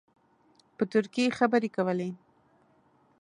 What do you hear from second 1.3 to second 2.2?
خبرې کولې.